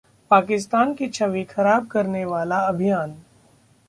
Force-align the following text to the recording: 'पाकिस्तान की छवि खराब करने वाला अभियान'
'पाकिस्तान 0.31 0.93
की 0.93 1.07
छवि 1.09 1.43
खराब 1.43 1.87
करने 1.87 2.23
वाला 2.25 2.57
अभियान' 2.67 3.13